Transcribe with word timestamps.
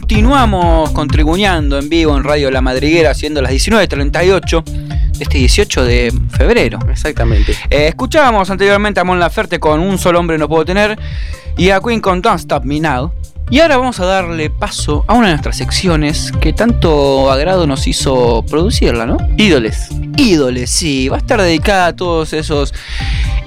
continuamos 0.00 0.90
contribuyendo 0.90 1.78
en 1.78 1.88
vivo 1.88 2.16
en 2.16 2.24
Radio 2.24 2.50
La 2.50 2.60
Madriguera, 2.60 3.14
siendo 3.14 3.40
las 3.40 3.52
19.38 3.52 4.64
de 4.64 5.22
este 5.22 5.38
18 5.38 5.84
de 5.84 6.12
febrero. 6.30 6.80
Exactamente. 6.90 7.52
Eh, 7.70 7.86
escuchábamos 7.86 8.50
anteriormente 8.50 8.98
a 8.98 9.04
Mon 9.04 9.20
Laferte 9.20 9.60
con 9.60 9.78
Un 9.78 9.96
solo 9.98 10.18
hombre 10.18 10.36
no 10.36 10.48
puedo 10.48 10.64
tener 10.64 10.98
y 11.56 11.70
a 11.70 11.78
Queen 11.78 12.00
con 12.00 12.20
Don't 12.20 12.40
Stop 12.40 12.64
Me 12.64 12.80
Now. 12.80 13.12
Y 13.50 13.60
ahora 13.60 13.76
vamos 13.76 14.00
a 14.00 14.06
darle 14.06 14.50
paso 14.50 15.04
a 15.06 15.14
una 15.14 15.28
de 15.28 15.34
nuestras 15.34 15.58
secciones 15.58 16.32
que 16.40 16.52
tanto 16.52 17.30
agrado 17.30 17.68
nos 17.68 17.86
hizo 17.86 18.44
producirla, 18.50 19.06
¿no? 19.06 19.18
Ídoles. 19.36 19.90
Ídoles, 20.16 20.70
sí, 20.70 21.08
va 21.08 21.16
a 21.16 21.20
estar 21.20 21.40
dedicada 21.40 21.86
a 21.86 21.94
todos 21.94 22.32
esos 22.32 22.74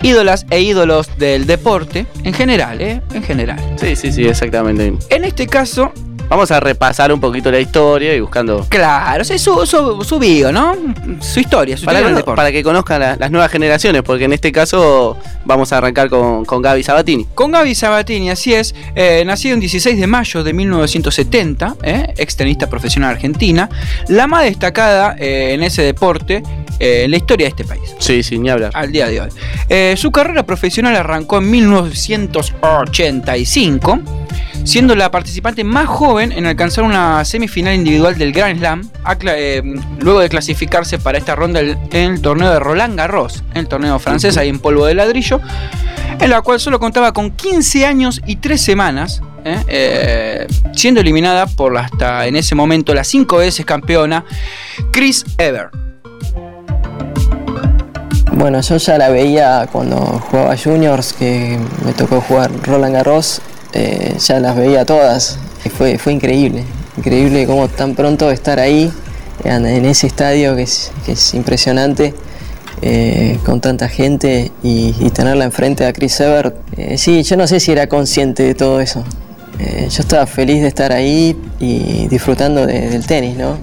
ídolas 0.01 0.45
e 0.49 0.61
ídolos 0.61 1.09
del 1.17 1.45
deporte, 1.45 2.05
en 2.23 2.33
general, 2.33 2.79
¿eh? 2.79 3.01
En 3.13 3.23
general. 3.23 3.59
Sí, 3.75 3.97
sí, 3.97 4.13
sí, 4.13 4.25
exactamente. 4.25 4.93
En 5.09 5.25
este 5.25 5.47
caso, 5.47 5.91
Vamos 6.29 6.51
a 6.51 6.59
repasar 6.59 7.11
un 7.13 7.21
poquito 7.21 7.49
la 7.51 7.59
historia 7.59 8.13
y 8.13 8.19
buscando. 8.19 8.65
claro, 8.67 9.23
su, 9.23 9.37
su, 9.65 10.03
su 10.03 10.19
bio, 10.19 10.51
¿no? 10.51 10.75
Su 11.21 11.39
historia, 11.39 11.77
su 11.77 11.85
Para, 11.85 11.99
historia 12.01 12.21
que- 12.21 12.33
para 12.33 12.51
que 12.51 12.61
conozcan 12.63 12.99
la- 12.99 13.15
las 13.15 13.31
nuevas 13.31 13.49
generaciones, 13.49 14.01
porque 14.03 14.25
en 14.25 14.33
este 14.33 14.51
caso 14.51 15.17
vamos 15.45 15.71
a 15.71 15.77
arrancar 15.77 16.09
con, 16.09 16.43
con 16.43 16.61
Gaby 16.61 16.83
Sabatini. 16.83 17.25
Con 17.33 17.51
Gaby 17.51 17.73
Sabatini, 17.75 18.29
así 18.29 18.53
es, 18.53 18.75
eh, 18.95 19.23
nacido 19.25 19.53
el 19.55 19.61
16 19.61 19.97
de 19.97 20.05
mayo 20.07 20.43
de 20.43 20.51
1970, 20.53 21.75
eh, 21.83 22.13
ex 22.17 22.35
tenista 22.35 22.69
profesional 22.69 23.11
argentina, 23.11 23.69
la 24.09 24.27
más 24.27 24.43
destacada 24.43 25.15
eh, 25.17 25.53
en 25.53 25.63
ese 25.63 25.81
deporte 25.83 26.43
eh, 26.79 27.03
en 27.05 27.11
la 27.11 27.17
historia 27.17 27.45
de 27.45 27.49
este 27.51 27.63
país. 27.63 27.95
Sí, 27.99 28.21
sí, 28.21 28.37
ni 28.37 28.49
hablar. 28.49 28.71
al 28.73 28.91
día 28.91 29.07
de 29.07 29.21
hoy. 29.21 29.29
Su 29.95 30.11
carrera 30.11 30.43
profesional 30.45 30.93
arrancó 30.95 31.37
en 31.37 31.49
1985, 31.51 33.99
siendo 34.63 34.95
la 34.95 35.11
participante 35.11 35.63
más 35.63 35.85
joven 35.87 36.16
en 36.19 36.45
alcanzar 36.45 36.83
una 36.83 37.23
semifinal 37.25 37.75
individual 37.75 38.17
del 38.17 38.31
Grand 38.31 38.57
Slam, 38.57 38.89
eh, 39.25 39.61
luego 39.99 40.19
de 40.19 40.29
clasificarse 40.29 40.99
para 40.99 41.17
esta 41.17 41.35
ronda 41.35 41.59
en 41.59 41.77
el 41.91 42.21
torneo 42.21 42.51
de 42.51 42.59
Roland 42.59 42.97
Garros, 42.97 43.43
en 43.51 43.57
el 43.57 43.67
torneo 43.67 43.99
francés 43.99 44.37
ahí 44.37 44.49
en 44.49 44.59
polvo 44.59 44.85
de 44.85 44.95
ladrillo, 44.95 45.39
en 46.19 46.29
la 46.29 46.41
cual 46.41 46.59
solo 46.59 46.79
contaba 46.79 47.13
con 47.13 47.31
15 47.31 47.85
años 47.85 48.21
y 48.25 48.37
3 48.37 48.61
semanas. 48.61 49.21
eh, 49.45 49.63
eh, 49.67 50.47
siendo 50.73 50.99
eliminada 50.99 51.45
por 51.47 51.77
hasta 51.77 52.27
en 52.27 52.35
ese 52.35 52.53
momento 52.53 52.93
la 52.93 53.05
5 53.05 53.37
veces 53.37 53.65
campeona 53.65 54.25
Chris 54.91 55.23
Ever. 55.37 55.69
Bueno, 58.33 58.61
yo 58.61 58.77
ya 58.77 58.97
la 58.97 59.09
veía 59.09 59.67
cuando 59.71 59.97
jugaba 59.97 60.55
juniors, 60.57 61.13
que 61.13 61.57
me 61.85 61.93
tocó 61.93 62.21
jugar 62.21 62.51
Roland 62.63 62.93
Garros, 62.93 63.41
eh, 63.73 64.15
ya 64.19 64.39
las 64.39 64.55
veía 64.55 64.85
todas 64.85 65.39
fue, 65.69 65.97
fue 65.97 66.13
increíble, 66.13 66.63
increíble 66.97 67.45
cómo 67.45 67.67
tan 67.67 67.95
pronto 67.95 68.31
estar 68.31 68.59
ahí, 68.59 68.91
en, 69.43 69.65
ese 69.85 70.07
estadio 70.07 70.55
que 70.55 70.63
es, 70.63 71.33
impresionante, 71.33 72.13
eh, 72.81 73.39
con 73.45 73.61
tanta 73.61 73.87
gente 73.87 74.51
y, 74.63 74.91
tenerla 75.11 75.45
enfrente 75.45 75.85
a 75.85 75.93
Chris 75.93 76.19
Evert. 76.19 76.55
Eh, 76.77 76.97
sí, 76.97 77.23
yo 77.23 77.37
no 77.37 77.47
sé 77.47 77.59
si 77.59 77.71
era 77.71 77.87
consciente 77.87 78.43
de 78.43 78.55
todo 78.55 78.81
eso. 78.81 79.03
Eh, 79.59 79.87
yo 79.89 80.01
estaba 80.01 80.27
feliz 80.27 80.61
de 80.61 80.67
estar 80.67 80.91
ahí 80.91 81.35
y 81.59 82.07
disfrutando 82.07 82.65
de- 82.65 82.89
del 82.89 83.05
tenis, 83.05 83.35
¿no? 83.35 83.57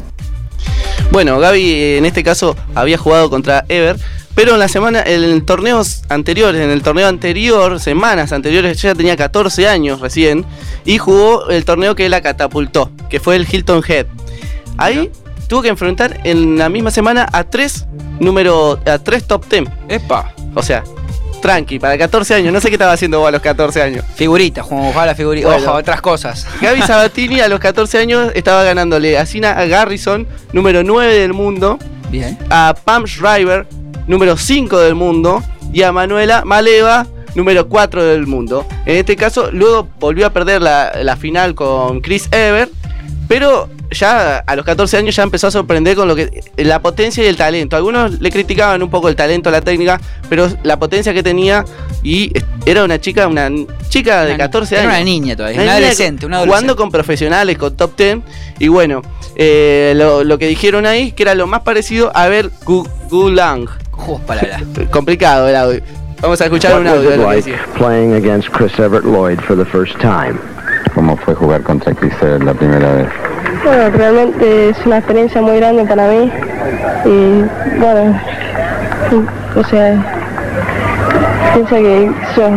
Bueno, 1.13 1.39
Gaby 1.39 1.99
en 1.99 2.07
este 2.07 2.25
caso 2.25 2.57
había 2.75 2.99
jugado 2.99 3.31
contra 3.31 3.65
Ever, 3.69 3.97
pero 4.35 4.55
en 4.55 4.59
la 4.59 4.69
semana, 4.69 5.03
en 5.05 5.45
torneos 5.47 6.03
anteriores, 6.09 6.61
en 6.61 6.71
el 6.71 6.83
torneo 6.83 7.07
anterior, 7.07 7.79
semanas 7.79 8.33
anteriores, 8.33 8.83
ella 8.83 8.95
tenía 8.95 9.17
14 9.17 9.69
años 9.69 10.01
recién 10.01 10.45
y 10.85 10.99
jugó 10.99 11.49
el 11.51 11.65
torneo 11.65 11.95
que 11.95 12.09
la 12.09 12.21
catapultó, 12.21 12.91
que 13.09 13.21
fue 13.21 13.37
el 13.37 13.47
Hilton 13.51 13.83
Head. 13.87 14.07
Ahí 14.77 15.11
tuvo 15.49 15.63
que 15.63 15.69
enfrentar 15.69 16.21
en 16.25 16.59
la 16.59 16.69
misma 16.69 16.91
semana 16.91 17.29
a 17.33 17.45
tres 17.45 17.87
número 18.19 18.81
a 18.87 18.99
tres 18.99 19.25
top 19.25 19.49
10. 19.49 19.65
Epa. 19.89 20.33
O 20.55 20.63
sea, 20.63 20.83
tranqui, 21.41 21.79
para 21.79 21.97
14 21.99 22.35
años, 22.35 22.53
no 22.53 22.61
sé 22.61 22.69
qué 22.69 22.75
estaba 22.75 22.93
haciendo 22.93 23.21
vos 23.21 23.29
a 23.29 23.31
los 23.31 23.43
14 23.43 23.83
años. 23.83 24.05
Figurita, 24.15 24.63
jugamos 24.63 24.97
a 24.97 25.07
la 25.07 25.15
figurita. 25.15 25.47
Bueno. 25.47 25.63
Ojo, 25.63 25.77
otras 25.77 26.01
cosas. 26.01 26.47
Gaby 26.61 26.83
Sabatini 26.87 27.41
a 27.41 27.49
los 27.49 27.61
14 27.61 27.99
años 27.99 28.33
estaba 28.35 28.65
ganándole 28.65 29.19
a 29.19 29.27
Sina 29.27 29.53
Garrison, 29.67 30.27
número 30.53 30.83
9 30.83 31.13
del 31.15 31.35
mundo, 31.35 31.79
Bien. 32.11 32.39
a 32.51 32.75
Pam 32.85 33.05
Shriver, 33.05 33.67
número 34.07 34.37
5 34.37 34.79
del 34.81 34.95
mundo, 34.95 35.43
y 35.73 35.83
a 35.83 35.93
Manuela 35.93 36.43
Maleva, 36.45 37.07
número 37.35 37.69
4 37.69 38.05
del 38.05 38.27
mundo. 38.27 38.67
En 38.87 38.97
este 38.97 39.17
caso, 39.17 39.51
luego 39.51 39.89
volvió 39.99 40.27
a 40.27 40.31
perder 40.31 40.63
la, 40.63 40.93
la 41.03 41.17
final 41.17 41.55
con 41.55 42.01
Chris 42.01 42.29
Ever, 42.31 42.69
pero 43.29 43.69
ya 43.91 44.39
a 44.39 44.57
los 44.57 44.65
14 44.65 44.97
años 44.99 45.15
ya 45.17 45.23
empezó 45.23 45.47
a 45.47 45.51
sorprender 45.51 45.97
con 45.97 46.09
lo 46.09 46.15
que 46.17 46.43
la 46.57 46.81
potencia 46.83 47.23
y 47.23 47.27
el 47.27 47.37
talento. 47.37 47.77
Algunos 47.77 48.21
le 48.21 48.31
criticaban 48.31 48.83
un 48.83 48.91
poco 48.91 49.09
el 49.09 49.17
talento, 49.17 49.51
la 49.51 49.61
técnica, 49.61 50.01
pero 50.29 50.49
la 50.63 50.79
potencia 50.79 51.15
que 51.15 51.23
tenía 51.23 51.65
y 52.03 52.33
era 52.67 52.85
una 52.85 53.01
chica, 53.01 53.27
una 53.29 53.49
chica 53.89 54.25
de 54.25 54.35
Una- 54.35 54.45
14 54.45 54.75
era 54.75 54.83
años. 54.85 54.95
una 54.97 55.05
niña 55.05 55.37
todavía, 55.37 55.57
Una 55.59 55.65
una 55.65 55.73
adolescente, 55.77 56.27
una 56.27 56.37
Jugando 56.39 56.55
adolescente. 56.55 56.77
con 56.83 56.91
profesionales, 56.91 57.59
con 57.59 57.77
top 57.77 57.97
10. 57.97 58.19
Y 58.59 58.69
bueno, 58.69 59.03
eh, 59.37 59.93
lo, 59.97 60.23
lo 60.25 60.39
que 60.39 60.47
dijeron 60.49 60.87
ahí 60.87 61.13
que 61.13 61.23
era 61.23 61.35
lo 61.35 61.47
más 61.47 61.61
parecido 61.63 62.11
a 62.15 62.27
ver 62.29 62.51
Gu- 62.65 62.89
Gulang. 63.11 63.69
Juegos 63.97 64.21
palabras. 64.23 64.63
Complicado 64.91 65.49
el 65.49 65.57
audio. 65.57 65.81
Vamos 66.21 66.41
a 66.41 66.45
escuchar 66.45 66.81
un 66.81 66.87
audio 66.87 67.11
de 67.11 67.17
lo 67.17 67.29
que 67.29 67.37
decía. 67.37 67.59
playing 67.77 68.15
against 68.15 68.51
Chris 68.51 68.79
Everett 68.79 69.05
Lloyd 69.05 69.41
for 69.41 69.57
the 69.57 69.65
first 69.65 69.95
time? 70.01 70.39
¿Cómo 70.95 71.17
fue 71.17 71.35
jugar 71.35 71.63
contra 71.63 71.93
Chris 71.95 72.15
Evert 72.23 72.45
la 72.45 72.55
primera 72.55 72.95
vez? 72.95 73.09
Bueno, 73.65 73.91
realmente 73.97 74.69
es 74.71 74.77
una 74.87 74.99
experiencia 74.99 75.41
muy 75.43 75.57
grande 75.57 75.85
para 75.85 76.09
mí 76.09 76.31
y 77.05 77.45
bueno, 77.79 78.19
o 79.57 79.65
sea, 79.65 80.03
pienso 81.55 81.75
que 81.77 82.11
yo... 82.37 82.51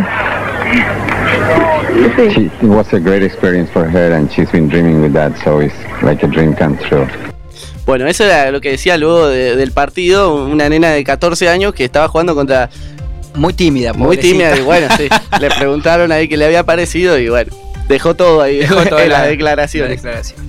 Sí, 2.15 2.29
She, 2.29 2.45
it 2.45 2.63
was 2.63 2.93
a 2.93 2.99
great 2.99 3.23
experience 3.23 3.71
for 3.71 3.85
her 3.85 4.13
and 4.13 4.31
she's 4.31 4.51
been 4.51 4.67
dreaming 4.69 5.01
with 5.01 5.13
that, 5.13 5.35
so 5.43 5.59
it's 5.59 5.73
like 6.03 6.23
a 6.23 6.27
dream 6.27 6.53
come 6.55 6.77
true. 6.77 7.07
Bueno, 7.87 8.05
eso 8.07 8.23
era 8.25 8.51
lo 8.51 8.61
que 8.61 8.69
decía 8.71 8.97
luego 8.97 9.27
de- 9.27 9.55
del 9.55 9.71
partido. 9.71 10.35
Una 10.45 10.69
nena 10.69 10.91
de 10.91 11.03
14 11.03 11.49
años 11.49 11.73
que 11.73 11.85
estaba 11.85 12.07
jugando 12.07 12.35
contra. 12.35 12.69
Muy 13.33 13.53
tímida, 13.53 13.93
Muy 13.93 14.17
pobrecita. 14.17 14.31
tímida. 14.51 14.57
Y 14.57 14.61
bueno, 14.61 14.87
sí. 14.97 15.07
le 15.41 15.49
preguntaron 15.49 16.11
ahí 16.11 16.27
qué 16.27 16.37
le 16.37 16.45
había 16.45 16.63
parecido 16.63 17.17
y 17.17 17.29
bueno, 17.29 17.51
dejó 17.87 18.13
todo 18.15 18.41
ahí 18.41 18.57
Dejó 18.57 18.83
todo 18.89 18.99
en 18.99 19.09
la- 19.09 19.19
las 19.19 19.27
declaraciones. 19.29 19.89
la 20.03 20.09
declaración. 20.11 20.47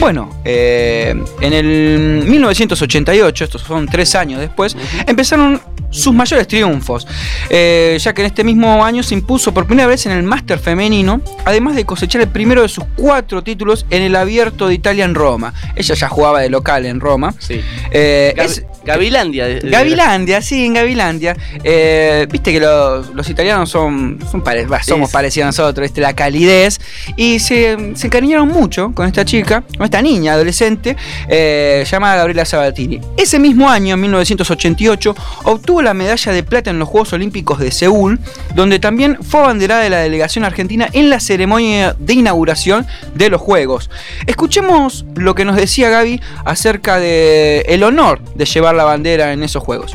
Bueno, 0.00 0.30
eh, 0.44 1.12
en 1.40 1.52
el 1.52 2.22
1988, 2.28 3.44
estos 3.44 3.62
son 3.62 3.86
tres 3.86 4.14
años 4.14 4.40
después, 4.40 4.76
empezaron 5.08 5.60
sus 5.90 6.12
mayores 6.14 6.46
triunfos, 6.46 7.06
eh, 7.50 7.96
ya 8.00 8.12
que 8.12 8.22
en 8.22 8.26
este 8.26 8.44
mismo 8.44 8.84
año 8.84 9.02
se 9.02 9.14
impuso 9.14 9.52
por 9.54 9.66
primera 9.66 9.86
vez 9.88 10.04
en 10.06 10.12
el 10.12 10.22
Máster 10.22 10.58
femenino, 10.58 11.20
además 11.44 11.76
de 11.76 11.84
cosechar 11.84 12.20
el 12.20 12.28
primero 12.28 12.62
de 12.62 12.68
sus 12.68 12.84
cuatro 12.96 13.42
títulos 13.42 13.86
en 13.90 14.02
el 14.02 14.14
Abierto 14.16 14.68
de 14.68 14.74
Italia 14.74 15.04
en 15.04 15.14
Roma. 15.14 15.54
Ella 15.76 15.94
ya 15.94 16.08
jugaba 16.08 16.40
de 16.40 16.50
local 16.50 16.84
en 16.86 17.00
Roma. 17.00 17.34
Sí. 17.38 17.60
Eh, 17.90 18.34
Gav- 18.36 18.44
es- 18.44 18.64
Gavilandia. 18.84 19.46
de- 19.46 19.60
de- 19.60 19.70
Gavilandia, 19.70 20.40
sí, 20.42 20.64
en 20.66 20.74
Gavilandia. 20.74 21.36
Eh, 21.64 22.26
Viste 22.30 22.52
que 22.52 22.60
los, 22.60 23.14
los 23.14 23.28
italianos 23.30 23.70
son, 23.70 24.18
son 24.30 24.42
pare- 24.42 24.66
bah, 24.66 24.82
somos 24.82 25.10
parecidos 25.10 25.44
a 25.44 25.48
nosotros, 25.48 25.82
¿viste? 25.84 26.00
la 26.00 26.14
calidez. 26.14 26.78
Y 27.16 27.38
se, 27.38 27.76
se 27.94 28.06
encariñaron 28.06 28.48
mucho 28.48 28.92
con 28.94 29.06
esta 29.06 29.24
chica, 29.24 29.62
con 29.76 29.84
esta 29.84 30.00
niña 30.02 30.34
adolescente, 30.34 30.96
eh, 31.28 31.84
llamada 31.90 32.16
Gabriela 32.16 32.44
Sabatini. 32.44 33.00
Ese 33.16 33.38
mismo 33.38 33.68
año, 33.68 33.94
en 33.94 34.00
1988, 34.02 35.14
obtuvo 35.44 35.77
la 35.82 35.94
medalla 35.94 36.32
de 36.32 36.42
plata 36.42 36.70
en 36.70 36.78
los 36.78 36.88
Juegos 36.88 37.12
Olímpicos 37.12 37.58
de 37.58 37.70
Seúl, 37.70 38.18
donde 38.54 38.78
también 38.78 39.18
fue 39.22 39.40
abanderada 39.40 39.82
de 39.82 39.90
la 39.90 39.98
delegación 39.98 40.44
argentina 40.44 40.88
en 40.92 41.10
la 41.10 41.20
ceremonia 41.20 41.96
de 41.98 42.14
inauguración 42.14 42.86
de 43.14 43.30
los 43.30 43.40
Juegos. 43.40 43.90
Escuchemos 44.26 45.04
lo 45.14 45.34
que 45.34 45.44
nos 45.44 45.56
decía 45.56 45.90
Gaby 45.90 46.20
acerca 46.44 46.98
de 46.98 47.60
el 47.68 47.82
honor 47.82 48.20
de 48.34 48.44
llevar 48.44 48.74
la 48.74 48.84
bandera 48.84 49.32
en 49.32 49.42
esos 49.42 49.62
Juegos. 49.62 49.94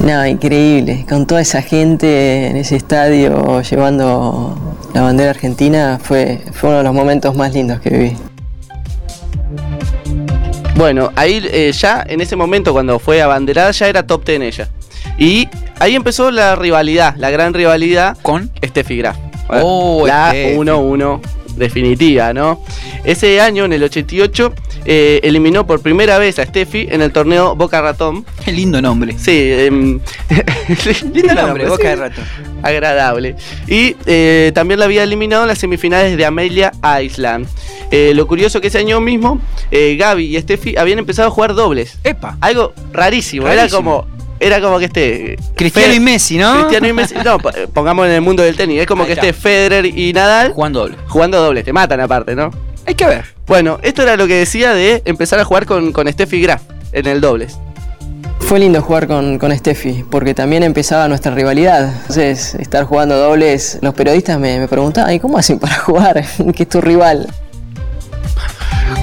No, 0.00 0.26
increíble. 0.26 1.06
Con 1.08 1.26
toda 1.26 1.40
esa 1.40 1.62
gente 1.62 2.48
en 2.48 2.56
ese 2.56 2.76
estadio 2.76 3.62
llevando 3.62 4.76
la 4.92 5.02
bandera 5.02 5.30
argentina 5.30 5.98
fue, 6.02 6.40
fue 6.52 6.70
uno 6.70 6.78
de 6.78 6.84
los 6.84 6.94
momentos 6.94 7.34
más 7.36 7.52
lindos 7.52 7.80
que 7.80 7.90
viví. 7.90 8.16
Bueno, 10.76 11.12
ahí 11.14 11.40
eh, 11.50 11.72
ya 11.72 12.04
en 12.06 12.20
ese 12.20 12.34
momento 12.34 12.72
cuando 12.72 12.98
fue 12.98 13.22
abanderada 13.22 13.70
ya 13.70 13.88
era 13.88 14.06
top 14.06 14.24
10 14.24 14.40
ella. 14.42 14.68
Y 15.18 15.48
ahí 15.78 15.94
empezó 15.94 16.30
la 16.30 16.56
rivalidad, 16.56 17.14
la 17.16 17.30
gran 17.30 17.54
rivalidad 17.54 18.16
Con 18.22 18.50
Steffi 18.64 18.96
Graf. 18.98 19.16
Oh, 19.48 20.04
la 20.06 20.30
Steffi. 20.30 20.56
1-1 20.56 21.20
definitiva, 21.56 22.32
¿no? 22.32 22.60
Ese 23.04 23.40
año, 23.40 23.64
en 23.64 23.72
el 23.72 23.82
88, 23.84 24.52
eh, 24.86 25.20
eliminó 25.22 25.66
por 25.66 25.80
primera 25.80 26.18
vez 26.18 26.38
a 26.40 26.44
Steffi 26.46 26.88
en 26.90 27.00
el 27.00 27.12
torneo 27.12 27.54
Boca 27.54 27.80
Ratón. 27.80 28.24
Qué 28.44 28.50
lindo 28.50 28.82
nombre. 28.82 29.14
Sí, 29.18 29.52
em, 29.52 30.00
Lindo 31.12 31.34
nombre, 31.34 31.68
Boca 31.68 31.82
sí. 31.82 31.88
de 31.90 31.96
Ratón. 31.96 32.24
agradable. 32.62 33.36
Y 33.68 33.94
eh, 34.06 34.50
también 34.54 34.80
la 34.80 34.86
había 34.86 35.04
eliminado 35.04 35.42
en 35.42 35.48
las 35.48 35.58
semifinales 35.58 36.16
de 36.16 36.24
Amelia 36.24 36.72
Island. 37.02 37.46
eh, 37.90 38.12
lo 38.16 38.26
curioso 38.26 38.60
que 38.60 38.66
ese 38.68 38.78
año 38.78 39.00
mismo, 39.00 39.40
Gaby 39.70 40.36
y 40.36 40.40
Steffi 40.40 40.76
habían 40.76 40.98
empezado 40.98 41.28
a 41.28 41.30
jugar 41.30 41.54
dobles. 41.54 41.98
Epa. 42.02 42.36
Algo 42.40 42.72
rarísimo, 42.92 43.46
era 43.46 43.68
como. 43.68 44.06
Era 44.44 44.60
como 44.60 44.78
que 44.78 44.84
este. 44.86 45.36
Cristiano 45.56 45.88
Fe- 45.88 45.94
y 45.96 46.00
Messi, 46.00 46.36
¿no? 46.38 46.54
Cristiano 46.58 46.88
y 46.88 46.92
Messi. 46.92 47.14
No, 47.24 47.38
po- 47.38 47.50
pongamos 47.72 48.06
en 48.06 48.12
el 48.12 48.20
mundo 48.20 48.42
del 48.42 48.56
tenis. 48.56 48.80
Es 48.80 48.86
como 48.86 49.02
Ahí 49.02 49.06
que 49.08 49.12
está. 49.14 49.26
esté 49.26 49.40
Federer 49.40 49.86
y 49.86 50.12
Nadal 50.12 50.52
Jugando 50.52 50.80
doble. 50.80 50.96
jugando 51.08 51.40
dobles. 51.42 51.64
Te 51.64 51.72
matan 51.72 52.00
aparte, 52.00 52.34
¿no? 52.36 52.50
Hay 52.86 52.94
que 52.94 53.06
ver. 53.06 53.24
Bueno, 53.46 53.78
esto 53.82 54.02
era 54.02 54.16
lo 54.16 54.26
que 54.26 54.34
decía 54.34 54.74
de 54.74 55.02
empezar 55.06 55.38
a 55.40 55.44
jugar 55.44 55.64
con, 55.66 55.92
con 55.92 56.10
Steffi 56.12 56.40
Graf 56.42 56.62
en 56.92 57.06
el 57.06 57.20
dobles. 57.20 57.58
Fue 58.40 58.58
lindo 58.58 58.82
jugar 58.82 59.06
con, 59.06 59.38
con 59.38 59.56
Steffi, 59.56 60.04
porque 60.10 60.34
también 60.34 60.62
empezaba 60.64 61.08
nuestra 61.08 61.34
rivalidad. 61.34 61.90
Entonces, 62.02 62.54
estar 62.56 62.84
jugando 62.84 63.16
dobles, 63.16 63.78
los 63.80 63.94
periodistas 63.94 64.38
me, 64.38 64.58
me 64.58 64.68
preguntaban, 64.68 65.14
¿y 65.14 65.18
cómo 65.20 65.38
hacen 65.38 65.58
para 65.58 65.76
jugar? 65.78 66.22
que 66.54 66.62
es 66.64 66.68
tu 66.68 66.82
rival. 66.82 67.26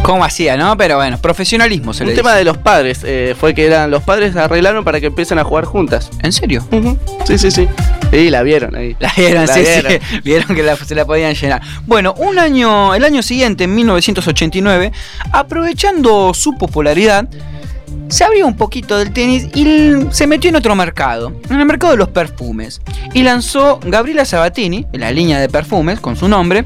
¿Cómo 0.04 0.24
hacía, 0.26 0.58
no? 0.58 0.76
Pero 0.78 0.96
bueno, 0.98 1.18
profesionalismo 1.20 1.94
se 1.94 2.04
Un 2.04 2.10
le 2.10 2.16
tema 2.16 2.32
dice. 2.32 2.40
de 2.40 2.46
los 2.46 2.58
padres. 2.58 3.02
eh, 3.04 3.36
fue 3.40 3.54
que 3.54 3.66
eran 3.66 3.92
los 3.92 4.02
padres 4.04 4.36
arreglaron 4.36 4.84
para 4.84 5.00
que 5.00 5.08
empiecen 5.08 5.38
a 5.40 5.44
jugar 5.44 5.66
juntas. 5.66 6.10
¿En 6.24 6.32
serio? 6.32 6.64
Sí, 7.26 7.38
sí, 7.38 7.52
sí. 7.52 7.68
Y 8.12 8.30
la 8.30 8.44
vieron 8.44 8.76
ahí. 8.76 8.96
La 9.00 9.12
vieron, 9.16 9.46
La 9.46 9.54
sí, 9.54 9.62
vieron. 9.62 9.92
sí. 9.92 10.20
Vieron 10.24 10.56
que 10.56 10.64
la- 10.64 10.76
se 10.76 10.96
la 10.96 11.06
podían 11.06 11.34
llenar. 11.36 11.62
Bueno, 11.86 12.14
un 12.18 12.40
año, 12.40 12.94
el 12.96 13.04
año 13.06 13.22
siguiente, 13.22 13.64
en 13.66 13.76
1989, 13.76 14.92
aprovechando 15.32 16.34
su 16.34 16.58
popularidad, 16.58 17.28
se 18.08 18.24
abrió 18.24 18.48
un 18.48 18.56
poquito 18.58 18.98
del 18.98 19.12
tenis 19.14 19.48
y 19.54 19.94
se 20.12 20.28
metió 20.28 20.50
en 20.50 20.56
otro 20.56 20.76
mercado, 20.76 21.34
en 21.50 21.60
el 21.60 21.66
mercado 21.66 21.92
de 21.94 21.98
los 21.98 22.10
perfumes. 22.10 22.82
Y 23.14 23.24
lanzó 23.24 23.80
Gabriela 23.84 24.26
Sabatini, 24.26 24.86
la 24.94 25.12
línea 25.12 25.40
de 25.40 25.48
perfumes, 25.50 26.00
con 26.00 26.16
su 26.16 26.28
nombre, 26.28 26.66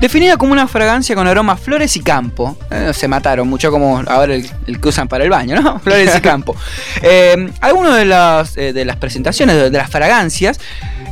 definida 0.00 0.36
como 0.36 0.52
una 0.52 0.66
fragancia 0.68 1.14
con 1.14 1.26
aroma 1.26 1.52
a 1.52 1.56
flores 1.56 1.96
y 1.96 2.00
campo. 2.00 2.56
Eh, 2.70 2.92
se 2.94 3.08
mataron 3.08 3.48
mucho 3.48 3.70
como 3.70 4.02
ahora 4.06 4.34
el, 4.34 4.48
el 4.66 4.80
que 4.80 4.88
usan 4.88 5.08
para 5.08 5.24
el 5.24 5.30
baño, 5.30 5.60
¿no? 5.60 5.78
Flores 5.84 6.14
y 6.16 6.20
campo. 6.22 6.54
Eh, 7.02 7.50
algunas 7.60 7.96
de 7.96 8.04
las, 8.04 8.56
eh, 8.56 8.72
de 8.72 8.84
las 8.84 8.96
presentaciones 8.96 9.56
de, 9.56 9.70
de 9.70 9.78
las 9.78 9.90
fragancias 9.90 10.58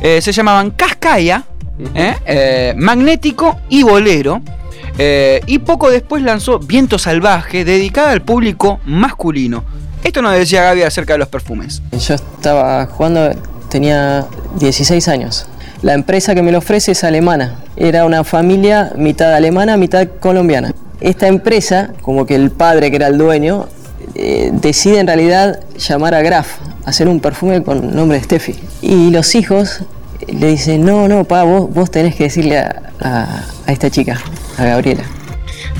eh, 0.01 0.21
se 0.21 0.31
llamaban 0.31 0.71
Cascaya, 0.71 1.43
¿eh? 1.93 2.15
Eh, 2.25 2.73
Magnético 2.77 3.59
y 3.69 3.83
Bolero. 3.83 4.41
Eh, 4.97 5.41
y 5.45 5.59
poco 5.59 5.89
después 5.89 6.21
lanzó 6.21 6.59
Viento 6.59 6.99
Salvaje, 6.99 7.63
dedicada 7.63 8.11
al 8.11 8.21
público 8.21 8.79
masculino. 8.85 9.63
Esto 10.03 10.21
nos 10.21 10.33
decía 10.33 10.63
Gaby 10.63 10.83
acerca 10.83 11.13
de 11.13 11.19
los 11.19 11.27
perfumes. 11.27 11.81
Yo 11.91 12.15
estaba 12.15 12.85
jugando, 12.87 13.31
tenía 13.69 14.25
16 14.59 15.07
años. 15.07 15.45
La 15.81 15.93
empresa 15.93 16.35
que 16.35 16.41
me 16.41 16.51
lo 16.51 16.59
ofrece 16.59 16.91
es 16.91 17.03
alemana. 17.03 17.55
Era 17.75 18.05
una 18.05 18.23
familia 18.23 18.91
mitad 18.95 19.33
alemana, 19.33 19.77
mitad 19.77 20.07
colombiana. 20.19 20.73
Esta 20.99 21.27
empresa, 21.27 21.91
como 22.01 22.25
que 22.25 22.35
el 22.35 22.51
padre 22.51 22.91
que 22.91 22.97
era 22.97 23.07
el 23.07 23.17
dueño, 23.17 23.67
eh, 24.13 24.51
decide 24.53 24.99
en 24.99 25.07
realidad 25.07 25.59
llamar 25.77 26.13
a 26.13 26.21
Graf, 26.21 26.57
hacer 26.85 27.07
un 27.07 27.19
perfume 27.19 27.63
con 27.63 27.95
nombre 27.95 28.17
de 28.17 28.23
Steffi. 28.23 28.55
Y 28.81 29.09
los 29.09 29.33
hijos 29.33 29.81
le 30.27 30.47
dicen, 30.47 30.85
no, 30.85 31.07
no, 31.07 31.23
pa, 31.23 31.43
vos, 31.43 31.73
vos 31.73 31.89
tenés 31.89 32.15
que 32.15 32.25
decirle 32.25 32.57
a 32.57 33.43
esta 33.65 33.89
chica, 33.89 34.21
a 34.57 34.65
Gabriela. 34.65 35.03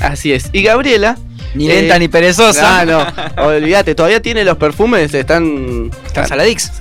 Así 0.00 0.32
es. 0.32 0.50
Y 0.52 0.62
Gabriela. 0.62 1.16
Ni 1.54 1.70
eh, 1.70 1.74
lenta 1.80 1.98
ni 1.98 2.08
perezosa. 2.08 2.80
Ah, 2.80 2.84
no. 2.84 3.06
Olvídate, 3.46 3.94
todavía 3.94 4.20
tiene 4.22 4.44
los 4.44 4.56
perfumes, 4.56 5.12
están. 5.14 5.90
Están 6.06 6.26
saladix. 6.28 6.72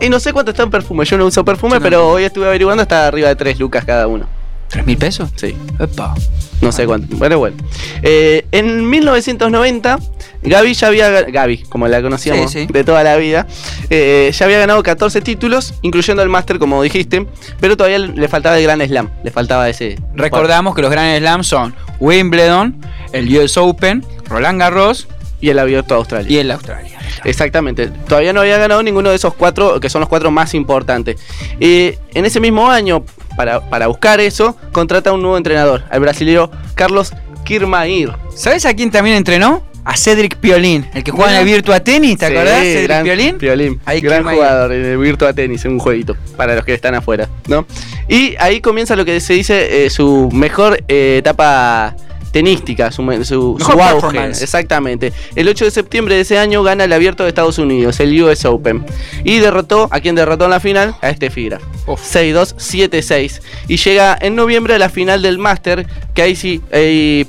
Y 0.00 0.08
no 0.08 0.20
sé 0.20 0.32
cuánto 0.32 0.50
está 0.52 0.62
en 0.62 0.70
perfume. 0.70 1.04
Yo 1.04 1.16
no 1.18 1.26
uso 1.26 1.44
perfume, 1.44 1.76
no. 1.76 1.80
pero 1.82 2.08
hoy 2.08 2.24
estuve 2.24 2.46
averiguando, 2.46 2.82
está 2.82 3.06
arriba 3.08 3.28
de 3.28 3.36
3 3.36 3.58
lucas 3.58 3.84
cada 3.84 4.06
uno. 4.06 4.26
¿Tres 4.68 4.84
mil 4.84 4.96
pesos? 4.98 5.30
Sí. 5.36 5.54
Epa. 5.78 6.12
No 6.60 6.72
sé 6.72 6.86
cuánto. 6.86 7.16
Pero 7.20 7.38
bueno. 7.38 7.56
Eh, 8.02 8.46
en 8.50 8.88
1990, 8.90 9.98
Gaby 10.42 10.74
ya 10.74 10.86
había. 10.88 11.10
ga- 11.10 11.30
Gaby, 11.32 11.58
como 11.68 11.86
la 11.86 12.02
conocíamos 12.02 12.50
Sí, 12.50 12.66
sí. 12.66 12.72
de 12.72 12.82
toda 12.82 13.04
la 13.04 13.16
vida, 13.16 13.46
eh, 13.90 14.32
ya 14.36 14.44
había 14.44 14.58
ganado 14.58 14.82
14 14.82 15.20
títulos, 15.20 15.74
incluyendo 15.82 16.20
el 16.22 16.28
Master, 16.28 16.58
como 16.58 16.82
dijiste. 16.82 17.26
Pero 17.60 17.76
todavía 17.76 17.98
le 17.98 18.26
faltaba 18.28 18.58
el 18.58 18.64
Gran 18.64 18.80
Slam. 18.84 19.08
Le 19.22 19.30
faltaba 19.30 19.68
ese. 19.68 20.00
Recordamos 20.14 20.74
que 20.74 20.82
los 20.82 20.90
Grand 20.90 21.16
Slams 21.18 21.46
son 21.46 21.74
Wimbledon, 22.00 22.80
el 23.16 23.36
US 23.38 23.56
Open, 23.56 24.04
Roland 24.28 24.60
Garros 24.60 25.08
Y 25.40 25.50
el 25.50 25.58
Abierto 25.58 25.94
de 25.94 25.98
Australia. 25.98 26.30
y 26.30 26.38
el 26.38 26.50
Australia. 26.50 26.98
Exactamente. 27.24 27.88
Todavía 28.08 28.32
no 28.32 28.40
había 28.40 28.58
ganado 28.58 28.82
ninguno 28.82 29.10
de 29.10 29.16
esos 29.16 29.34
cuatro, 29.34 29.80
que 29.80 29.90
son 29.90 30.00
los 30.00 30.08
cuatro 30.08 30.30
más 30.30 30.54
importantes. 30.54 31.16
Eh, 31.60 31.98
en 32.14 32.24
ese 32.24 32.40
mismo 32.40 32.70
año, 32.70 33.04
para, 33.36 33.68
para 33.68 33.86
buscar 33.88 34.20
eso, 34.20 34.56
contrata 34.72 35.12
un 35.12 35.20
nuevo 35.22 35.36
entrenador, 35.36 35.84
al 35.90 36.00
brasileño 36.00 36.50
Carlos 36.74 37.12
Kirmair. 37.44 38.12
¿Sabes 38.34 38.64
a 38.66 38.74
quién 38.74 38.90
también 38.90 39.16
entrenó? 39.16 39.62
A 39.84 39.96
Cedric 39.96 40.36
Piolín, 40.38 40.84
el 40.94 41.04
que 41.04 41.12
juega 41.12 41.30
en 41.34 41.38
el. 41.38 41.44
Virtua 41.44 41.78
Tennis, 41.78 42.18
¿te 42.18 42.26
Sí, 42.26 42.32
acordás? 42.34 42.60
Cedric 42.60 42.88
gran- 42.88 43.04
Piolín. 43.04 43.38
Piolín. 43.38 43.80
Ahí 43.84 44.00
gran 44.00 44.24
jugador 44.24 44.72
en 44.72 44.84
el 44.84 44.98
Virtua 44.98 45.32
Tennis, 45.32 45.64
en 45.64 45.72
un 45.72 45.78
jueguito, 45.78 46.16
para 46.36 46.56
los 46.56 46.64
que 46.64 46.74
están 46.74 46.96
afuera, 46.96 47.28
¿no? 47.46 47.66
Y 48.08 48.34
ahí 48.40 48.60
comienza 48.60 48.96
lo 48.96 49.04
que 49.04 49.20
se 49.20 49.34
dice 49.34 49.84
eh, 49.86 49.90
su 49.90 50.28
mejor 50.32 50.82
eh, 50.88 51.18
etapa 51.18 51.94
tenística, 52.32 52.90
su, 52.90 53.02
su, 53.24 53.82
auge. 53.82 54.26
Exactamente. 54.26 55.12
El 55.34 55.48
8 55.48 55.64
de 55.66 55.70
septiembre 55.70 56.14
de 56.16 56.22
ese 56.22 56.38
año 56.38 56.62
gana 56.62 56.84
el 56.84 56.92
abierto 56.92 57.22
de 57.22 57.30
Estados 57.30 57.58
Unidos, 57.58 57.98
el 58.00 58.20
US 58.22 58.44
Open. 58.44 58.84
Y 59.24 59.38
derrotó, 59.38 59.88
a 59.90 60.00
quien 60.00 60.14
derrotó 60.14 60.44
en 60.44 60.50
la 60.50 60.60
final, 60.60 60.96
a 61.00 61.10
este 61.10 61.28
Graf. 61.28 61.62
6-2, 61.86 62.56
7-6. 62.56 63.40
Y 63.68 63.76
llega 63.76 64.16
en 64.20 64.34
noviembre 64.34 64.74
a 64.74 64.78
la 64.78 64.88
final 64.88 65.22
del 65.22 65.38
Master, 65.38 65.86
que 66.14 66.22
ahí 66.22 66.36
sí 66.36 66.60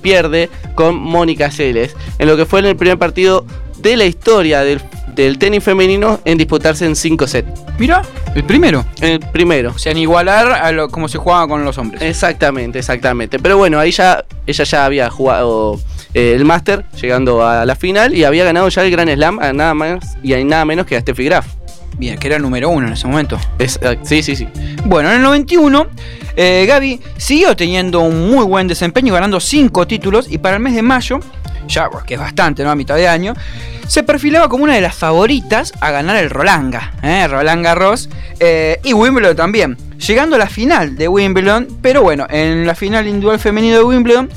pierde 0.01 0.49
con 0.75 0.95
Mónica 0.95 1.51
Celes. 1.51 1.95
En 2.19 2.27
lo 2.27 2.37
que 2.37 2.45
fue 2.45 2.59
en 2.59 2.65
el 2.67 2.75
primer 2.75 2.97
partido 2.97 3.45
de 3.77 3.95
la 3.95 4.05
historia 4.05 4.61
del, 4.61 4.81
del 5.17 5.37
tenis 5.37 5.61
femenino 5.63 6.21
en 6.23 6.37
disputarse 6.37 6.85
en 6.85 6.95
5 6.95 7.27
sets. 7.27 7.49
Mira, 7.77 8.01
el 8.35 8.43
primero. 8.45 8.85
El 9.01 9.19
primero. 9.19 9.71
O 9.75 9.77
sea, 9.77 9.91
en 9.91 9.97
igualar 9.97 10.51
a 10.53 10.71
lo 10.71 10.87
como 10.87 11.09
se 11.09 11.17
jugaba 11.17 11.47
con 11.47 11.65
los 11.65 11.77
hombres. 11.77 12.01
Exactamente, 12.01 12.79
exactamente. 12.79 13.39
Pero 13.39 13.57
bueno, 13.57 13.79
ahí 13.79 13.91
ya 13.91 14.23
ella 14.45 14.63
ya 14.63 14.85
había 14.85 15.09
jugado 15.09 15.79
eh, 16.13 16.33
el 16.35 16.45
Master, 16.45 16.85
llegando 17.01 17.45
a 17.45 17.65
la 17.65 17.75
final, 17.75 18.13
y 18.15 18.23
había 18.23 18.45
ganado 18.45 18.69
ya 18.69 18.83
el 18.85 18.91
Gran 18.91 19.09
Slam 19.09 19.39
a 19.39 19.51
nada 19.51 19.73
más 19.73 20.17
y 20.23 20.33
a 20.33 20.43
nada 20.45 20.63
menos 20.63 20.85
que 20.85 20.95
a 20.95 21.01
Steffi 21.01 21.25
Graf. 21.25 21.47
Bien, 21.97 22.17
que 22.19 22.27
era 22.27 22.35
el 22.35 22.43
número 22.43 22.69
uno 22.69 22.85
en 22.87 22.93
ese 22.93 23.07
momento. 23.07 23.39
Es- 23.57 23.79
sí, 24.03 24.21
sí, 24.21 24.35
sí. 24.35 24.47
Bueno, 24.85 25.09
en 25.09 25.15
el 25.17 25.23
91, 25.23 25.87
eh, 26.35 26.65
Gaby 26.67 27.01
siguió 27.17 27.55
teniendo 27.55 28.01
un 28.01 28.29
muy 28.29 28.45
buen 28.45 28.67
desempeño, 28.67 29.13
ganando 29.15 29.39
5 29.39 29.87
títulos 29.87 30.27
y 30.29 30.37
para 30.37 30.57
el 30.57 30.61
mes 30.61 30.75
de 30.75 30.83
mayo, 30.83 31.19
ya 31.67 31.87
bueno, 31.87 32.05
que 32.05 32.15
es 32.15 32.19
bastante, 32.19 32.63
¿no? 32.63 32.71
A 32.71 32.75
mitad 32.75 32.95
de 32.95 33.07
año, 33.07 33.33
se 33.87 34.03
perfilaba 34.03 34.49
como 34.49 34.63
una 34.65 34.75
de 34.75 34.81
las 34.81 34.95
favoritas 34.95 35.73
a 35.79 35.91
ganar 35.91 36.15
el 36.17 36.29
Rolanga, 36.29 36.93
¿eh? 37.03 37.27
Roland 37.27 37.63
Garros 37.63 38.09
eh, 38.39 38.79
y 38.83 38.93
Wimbledon 38.93 39.35
también, 39.35 39.77
llegando 40.05 40.35
a 40.35 40.39
la 40.39 40.47
final 40.47 40.95
de 40.95 41.07
Wimbledon, 41.07 41.67
pero 41.81 42.01
bueno, 42.03 42.25
en 42.29 42.65
la 42.67 42.75
final 42.75 43.07
individual 43.07 43.39
femenino 43.39 43.77
de 43.77 43.83
Wimbledon, 43.83 44.29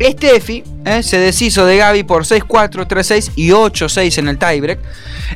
Steffi 0.00 0.64
eh, 0.84 1.02
se 1.02 1.18
deshizo 1.18 1.64
de 1.66 1.76
Gaby 1.76 2.02
por 2.04 2.24
6-4, 2.24 2.86
3-6 2.88 3.30
y 3.36 3.50
8-6 3.50 4.18
en 4.18 4.28
el 4.28 4.38
tiebreak. 4.38 4.78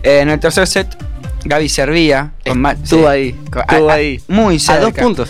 Eh, 0.02 0.20
en 0.20 0.30
el 0.30 0.40
tercer 0.40 0.66
set, 0.66 0.88
Gaby 1.44 1.68
servía. 1.68 2.32
Con 2.44 2.64
Estuvo 2.66 3.02
sí, 3.02 3.06
ahí, 3.06 3.32
con- 3.50 3.62
estuvo 3.62 3.88
a- 3.90 3.92
a- 3.92 3.96
ahí. 3.96 4.20
Muy 4.28 4.56
A 4.56 4.58
cerca. 4.58 4.80
dos 4.80 4.92
puntos. 4.92 5.28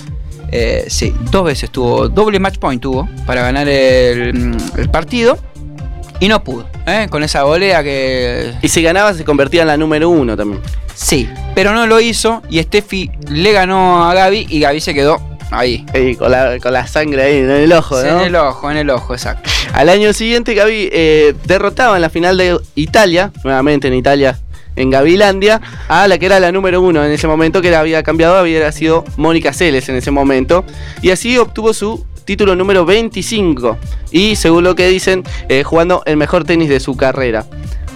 Eh, 0.52 0.85
sí, 0.88 1.12
dos 1.30 1.44
veces 1.44 1.70
tuvo, 1.70 2.08
doble 2.08 2.38
match 2.38 2.58
point 2.58 2.80
tuvo 2.80 3.08
para 3.26 3.42
ganar 3.42 3.68
el, 3.68 4.56
el 4.76 4.88
partido 4.90 5.38
y 6.20 6.28
no 6.28 6.42
pudo, 6.42 6.66
¿eh? 6.87 7.08
con 7.11 7.23
esa 7.23 7.44
volea 7.44 7.82
que... 7.82 8.54
Y 8.62 8.68
si 8.68 8.82
ganaba 8.82 9.12
se 9.14 9.25
convertía 9.25 9.62
en 9.62 9.68
la 9.68 9.76
número 9.76 10.08
uno 10.08 10.37
también. 10.37 10.61
Sí, 10.94 11.28
pero 11.54 11.73
no 11.75 11.87
lo 11.87 12.00
hizo 12.00 12.42
y 12.49 12.62
Steffi 12.62 13.11
le 13.28 13.52
ganó 13.52 14.08
a 14.08 14.14
Gaby 14.14 14.46
y 14.49 14.61
Gaby 14.61 14.80
se 14.80 14.94
quedó 14.94 15.20
ahí. 15.50 15.85
Con, 16.18 16.30
la, 16.30 16.58
con 16.58 16.73
la 16.73 16.87
sangre 16.87 17.23
ahí 17.23 17.38
en 17.38 17.50
el 17.50 17.73
ojo, 17.73 18.00
Sí, 18.00 18.06
¿no? 18.08 18.20
En 18.20 18.26
el 18.26 18.37
ojo, 18.37 18.70
en 18.70 18.76
el 18.78 18.90
ojo, 18.90 19.14
exacto. 19.14 19.50
Al 19.73 19.88
año 19.88 20.12
siguiente 20.12 20.54
Gaby 20.54 20.88
eh, 20.92 21.35
derrotaba 21.44 21.96
en 21.96 22.02
la 22.02 22.11
final 22.11 22.38
de 22.38 22.58
Italia, 22.75 23.30
nuevamente 23.44 23.88
en 23.88 23.94
Italia, 23.94 24.38
en 24.76 24.90
Gavilandia, 24.90 25.61
a 25.88 26.06
la 26.08 26.18
que 26.18 26.26
era 26.26 26.40
la 26.40 26.52
número 26.52 26.80
uno 26.80 27.04
en 27.04 27.11
ese 27.11 27.26
momento, 27.26 27.61
que 27.62 27.70
la 27.70 27.80
había 27.80 28.02
cambiado, 28.02 28.37
había 28.37 28.70
sido 28.73 29.04
Mónica 29.16 29.52
Celes 29.52 29.88
en 29.88 29.96
ese 29.96 30.11
momento. 30.11 30.64
Y 31.02 31.11
así 31.11 31.37
obtuvo 31.38 31.73
su 31.73 32.06
título 32.26 32.54
número 32.54 32.85
25. 32.85 33.78
Y 34.11 34.37
según 34.37 34.64
lo 34.64 34.75
que 34.75 34.87
dicen, 34.88 35.25
eh, 35.49 35.62
jugando 35.62 36.02
el 36.04 36.18
mejor 36.18 36.45
tenis 36.45 36.68
de 36.68 36.80
su 36.80 36.97
carrera. 36.97 37.47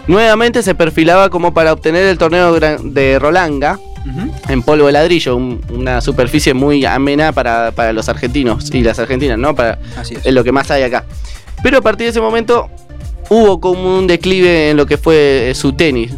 Nuevamente 0.07 0.63
se 0.63 0.75
perfilaba 0.75 1.29
como 1.29 1.53
para 1.53 1.73
obtener 1.75 2.05
el 2.07 2.17
torneo 2.17 2.59
de 2.59 3.19
Rolanga, 3.19 3.79
Ujú. 4.01 4.33
en 4.49 4.63
polvo 4.63 4.87
de 4.87 4.93
ladrillo, 4.93 5.37
un- 5.37 5.61
una 5.71 6.01
superficie 6.01 6.55
muy 6.55 6.85
amena 6.87 7.33
para, 7.33 7.71
para 7.73 7.93
los 7.93 8.09
argentinos 8.09 8.71
y 8.73 8.83
las 8.83 8.99
argentinas, 8.99 9.39
¿no? 9.39 9.55
Para, 9.55 9.79
Así 9.99 10.15
es. 10.15 10.25
es 10.25 10.33
lo 10.33 10.43
que 10.43 10.53
más 10.53 10.71
hay 10.71 10.85
acá. 10.85 11.05
Pero 11.63 11.79
a 11.79 11.81
partir 11.83 12.07
de 12.07 12.11
ese 12.13 12.21
momento 12.23 12.71
hubo 13.29 13.61
como 13.61 13.99
un 13.99 14.07
declive 14.07 14.71
en 14.71 14.79
lo 14.79 14.87
que 14.87 14.97
fue 14.97 15.51
eh, 15.51 15.55
su 15.55 15.75
tenis. 15.75 16.13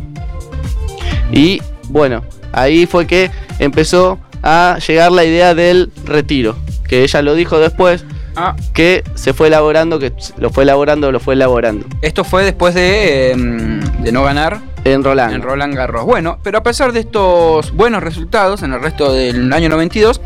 Y 1.32 1.60
bueno, 1.88 2.22
ahí 2.52 2.86
fue 2.86 3.06
que 3.06 3.30
empezó 3.58 4.18
a 4.42 4.78
llegar 4.86 5.10
la 5.12 5.24
idea 5.24 5.54
del 5.54 5.90
retiro. 6.04 6.56
Que 6.92 7.04
ella 7.04 7.22
lo 7.22 7.34
dijo 7.34 7.58
después, 7.58 8.04
Ah, 8.36 8.54
que 8.74 9.02
se 9.14 9.32
fue 9.32 9.46
elaborando, 9.46 9.98
que 9.98 10.12
lo 10.36 10.50
fue 10.50 10.64
elaborando, 10.64 11.10
lo 11.10 11.20
fue 11.20 11.32
elaborando. 11.32 11.86
esto 12.02 12.22
fue 12.22 12.44
después 12.44 12.74
de, 12.74 13.30
eh, 13.32 13.34
de 13.34 14.12
no 14.12 14.22
ganar 14.24 14.60
En 14.84 15.02
Roland. 15.02 15.34
en 15.34 15.40
Roland 15.40 15.74
Garros. 15.74 16.04
Bueno, 16.04 16.38
pero 16.42 16.58
a 16.58 16.62
pesar 16.62 16.92
de 16.92 17.00
estos 17.00 17.72
buenos 17.72 18.02
resultados 18.02 18.62
en 18.62 18.74
el 18.74 18.82
resto 18.82 19.10
del 19.10 19.50
año 19.54 19.70
92, 19.70 20.20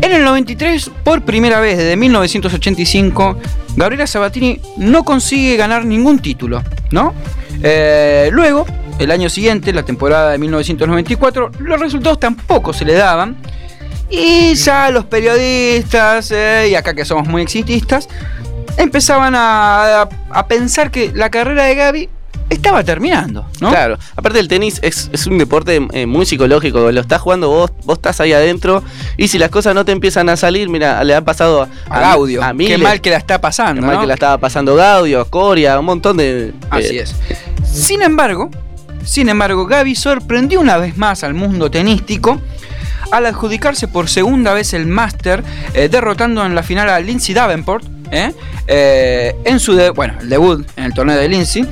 en 0.00 0.12
el 0.12 0.22
93, 0.22 0.92
por 1.02 1.22
primera 1.22 1.58
vez 1.58 1.76
desde 1.76 1.96
1985, 1.96 3.36
Gabriela 3.74 4.06
Sabatini 4.06 4.60
no 4.76 5.02
consigue 5.02 5.56
ganar 5.56 5.84
ningún 5.84 6.20
título, 6.20 6.62
¿no? 6.92 7.14
Eh, 7.64 8.28
luego, 8.30 8.64
el 9.00 9.10
año 9.10 9.28
siguiente, 9.28 9.72
la 9.72 9.82
temporada 9.82 10.30
de 10.30 10.38
1994, 10.38 11.50
los 11.58 11.80
resultados 11.80 12.20
tampoco 12.20 12.72
se 12.72 12.84
le 12.84 12.94
daban. 12.94 13.36
Y 14.10 14.54
ya 14.54 14.90
los 14.90 15.04
periodistas, 15.04 16.30
eh, 16.30 16.68
y 16.70 16.74
acá 16.74 16.94
que 16.94 17.04
somos 17.04 17.28
muy 17.28 17.42
exitistas, 17.42 18.08
empezaban 18.76 19.34
a, 19.34 20.02
a- 20.02 20.08
a 20.30 20.46
pensar 20.46 20.90
que 20.90 21.12
la 21.14 21.30
carrera 21.30 21.64
de 21.64 21.74
Gaby 21.74 22.08
estaba 22.48 22.82
terminando, 22.82 23.44
¿no? 23.60 23.68
Claro, 23.68 23.98
aparte 24.16 24.38
el 24.40 24.48
tenis 24.48 24.78
es, 24.82 25.10
es 25.12 25.26
un 25.26 25.36
deporte 25.36 25.86
eh, 25.92 26.06
muy 26.06 26.24
psicológico, 26.24 26.90
lo 26.90 27.00
estás 27.00 27.20
jugando 27.20 27.50
vos, 27.50 27.70
vos 27.84 27.98
estás 27.98 28.20
ahí 28.22 28.32
adentro 28.32 28.82
y 29.18 29.28
si 29.28 29.38
las 29.38 29.50
cosas 29.50 29.74
no 29.74 29.84
te 29.84 29.92
empiezan 29.92 30.30
a 30.30 30.36
salir, 30.38 30.70
mira, 30.70 31.04
le 31.04 31.14
ha 31.14 31.20
pasado 31.22 31.62
a, 31.90 31.94
A 31.94 32.00
Gaudio. 32.00 32.42
a 32.42 32.54
Qué 32.56 32.78
mal 32.78 33.02
que 33.02 33.10
la 33.10 33.18
está 33.18 33.38
pasando. 33.38 33.82
qué 33.82 33.86
mal 33.86 33.96
¿no? 33.96 34.00
que 34.00 34.06
la 34.06 34.14
estaba 34.14 34.38
pasando 34.38 34.74
Gaudio, 34.76 35.26
Coria, 35.26 35.78
un 35.78 35.84
montón 35.84 36.16
de... 36.16 36.54
Así 36.70 36.96
eh, 36.98 37.02
es. 37.02 37.14
Sin 37.70 38.00
embargo, 38.00 38.48
sin 39.04 39.28
embargo, 39.28 39.66
Gaby 39.66 39.94
sorprendió 39.94 40.60
una 40.60 40.78
vez 40.78 40.96
más 40.96 41.24
al 41.24 41.34
mundo 41.34 41.70
tenístico 41.70 42.40
al 43.10 43.26
adjudicarse 43.26 43.88
por 43.88 44.08
segunda 44.08 44.54
vez 44.54 44.74
el 44.74 44.86
Master, 44.86 45.42
eh, 45.74 45.88
derrotando 45.88 46.44
en 46.44 46.54
la 46.54 46.62
final 46.62 46.88
a 46.90 47.00
Lindsay 47.00 47.34
Davenport. 47.34 47.84
¿eh? 48.10 48.32
Eh, 48.66 49.34
en 49.44 49.60
su 49.60 49.74
de- 49.74 49.90
bueno, 49.90 50.14
el 50.20 50.28
debut 50.28 50.66
en 50.76 50.84
el 50.84 50.94
torneo 50.94 51.16
de 51.16 51.28
Lindsay. 51.28 51.66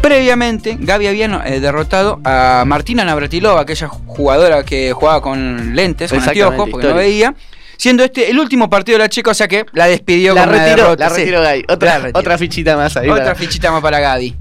Previamente, 0.00 0.76
Gaby 0.78 1.06
había 1.08 1.28
derrotado 1.60 2.20
a 2.24 2.64
Martina 2.66 3.04
Navratilova, 3.04 3.60
aquella 3.62 3.88
jugadora 3.88 4.62
que 4.64 4.92
jugaba 4.92 5.20
con 5.20 5.74
lentes, 5.74 6.10
con 6.12 6.20
anteojos, 6.22 6.68
porque 6.70 6.86
no 6.86 6.92
histórica. 6.92 6.94
veía. 6.94 7.34
Siendo 7.78 8.04
este 8.04 8.30
el 8.30 8.38
último 8.38 8.70
partido 8.70 8.96
de 8.96 9.04
la 9.04 9.08
chica, 9.10 9.32
o 9.32 9.34
sea 9.34 9.48
que 9.48 9.66
la 9.74 9.86
despidió 9.86 10.34
La 10.34 10.44
con 10.44 10.50
retiró, 10.54 10.76
derrota, 10.76 11.04
la 11.04 11.10
sí. 11.10 11.16
retiró 11.20 11.42
Gaby. 11.42 11.64
Otra, 12.14 12.38
fichita 12.38 12.76
más 12.76 12.96
ahí. 12.96 13.08
Otra 13.10 13.24
para- 13.24 13.34
fichita 13.34 13.70
más 13.70 13.82
para 13.82 14.00
Gaby. 14.00 14.34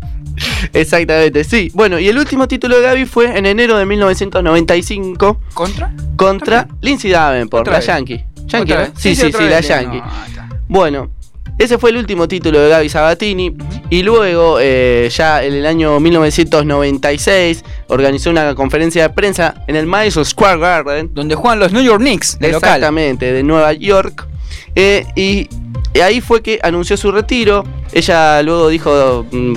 Exactamente, 0.74 1.44
sí. 1.44 1.72
Bueno, 1.74 2.00
y 2.00 2.08
el 2.08 2.18
último 2.18 2.48
título 2.48 2.77
de 2.77 2.84
Gaby 2.84 3.06
fue 3.06 3.38
en 3.38 3.46
enero 3.46 3.77
de 3.77 3.86
1995 3.86 5.39
¿Contra? 5.54 5.94
contra. 6.15 6.68
Lindsay 6.82 7.12
Davenport, 7.12 7.68
la 7.68 7.77
vez. 7.77 7.86
Yankee. 7.86 8.24
Yankee. 8.48 8.74
Sí, 8.98 9.15
sí, 9.15 9.32
sí, 9.32 9.44
la 9.44 9.58
vez. 9.58 9.68
Yankee. 9.68 10.00
No. 10.00 10.06
Bueno, 10.68 11.12
ese 11.58 11.77
fue 11.77 11.92
el 11.92 11.98
último 11.98 12.27
título 12.27 12.60
de 12.60 12.70
Gaby 12.70 12.89
Sabatini. 12.89 13.56
Y 13.89 14.04
luego, 14.04 14.58
eh, 14.60 15.10
ya 15.12 15.44
en 15.44 15.54
el 15.54 15.65
año 15.65 16.00
1996, 16.00 17.63
organizó 17.88 18.30
una 18.30 18.54
conferencia 18.56 19.04
de 19.04 19.10
prensa 19.12 19.56
en 19.68 19.75
el 19.75 19.86
Madison 19.86 20.25
Square 20.25 20.60
Garden. 20.60 21.12
Donde 21.13 21.36
juegan 21.36 21.60
los 21.60 21.72
New 21.72 21.84
York 21.84 22.00
Knicks, 22.00 22.39
de 22.39 22.51
local. 22.51 22.70
Exactamente, 22.70 23.32
de 23.32 23.44
Nueva 23.44 23.74
York. 23.74 24.27
Eh, 24.75 25.06
y 25.15 25.48
y 25.96 26.01
ahí 26.01 26.20
fue 26.20 26.42
que 26.42 26.60
anunció 26.62 26.98
su 26.98 27.10
retiro. 27.10 27.63
Ella 27.94 28.44
luego 28.44 28.68
dijo 28.68 29.25
mm, 29.32 29.54